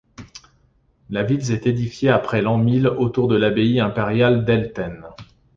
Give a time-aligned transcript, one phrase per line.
[1.11, 5.03] La ville s'est édifiée après l'an mil autour de l'abbaye impériale d’Elten.